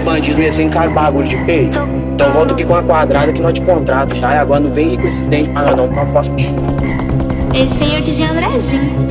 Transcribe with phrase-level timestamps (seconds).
[0.00, 1.78] bandido ia sem cara bagulho de peito.
[2.14, 4.34] Então volta aqui com a quadrada que nós te contrata já.
[4.34, 6.30] E agora não vem com esses dentes pra nós não, porque eu posso
[7.54, 9.08] Esse aí é o DJ Andrezinho.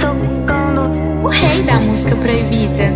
[1.24, 2.94] O rei da música proibida.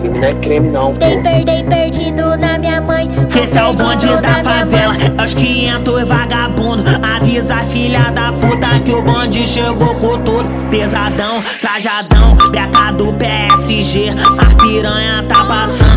[0.00, 0.98] Crime não é crime não, pô.
[0.98, 3.08] Dei, perdei, perdido na minha mãe.
[3.42, 6.84] Esse é o bonde da favela, é os 500 vagabundo.
[7.02, 10.48] Avisa a filha da puta que o bonde chegou com tudo.
[10.70, 14.10] Pesadão, trajadão, beca do PSG.
[14.38, 15.89] A piranha tá passando,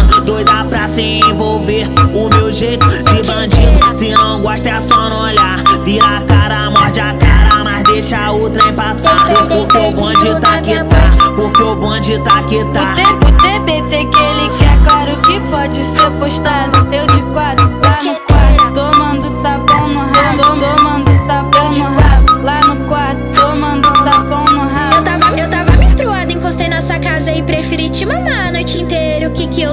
[0.44, 1.88] doida pra se envolver.
[2.14, 5.58] O meu jeito de bandido, se não gosta é só não olhar.
[5.84, 9.28] Vira a cara, morde a cara, mas deixa o trem passar.
[9.48, 12.94] Porque o bonde tá que tá, porque o bonde tá que tá.
[13.28, 16.73] O TBT que ele quer, claro que pode ser postado.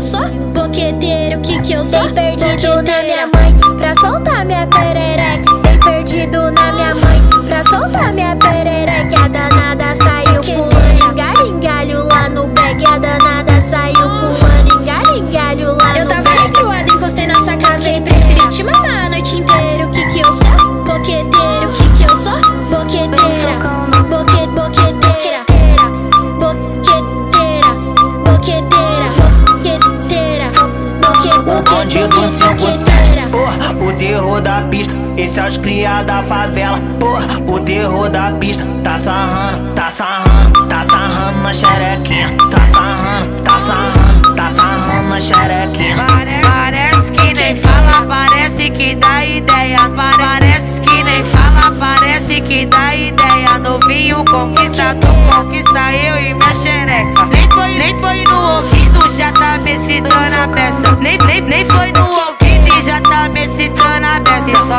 [0.00, 0.26] Eu sou?
[0.54, 2.10] Boqueteiro, o que que eu sou?
[2.12, 4.79] Dei perdido na minha mãe pra soltar minha perereca.
[34.40, 34.94] Da pista.
[35.16, 38.66] Esse é os cria da favela, porra, o terror da pista.
[38.82, 42.28] Tá sarrando, tá sarrando, tá sarrando na xerequinha.
[42.50, 45.96] Tá sarrando, tá sarrando, tá sarrando na xerequinha.
[46.06, 49.78] Parece, parece que nem fala, parece que dá ideia.
[49.90, 53.58] Pare- Parece que nem fala, parece que dá ideia.
[53.58, 57.26] Novinho conquista, tu conquista eu e minha xereca.
[57.26, 60.92] Nem foi, nem foi no ouvido, já tá me citando a peça.
[61.00, 61.89] Nem, nem, nem foi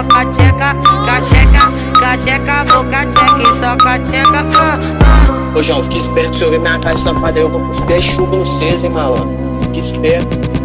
[0.02, 0.76] só cateca,
[1.06, 3.42] cateca, cateca, vou cateca.
[3.42, 5.58] E só cateca, ah, ah.
[5.58, 8.38] Ô João, fique esperto se eu ver minha cara estampada aí, eu vou cuspir chuva
[8.38, 9.30] no vocês, hein, malandro.
[9.64, 10.61] Fique esperto.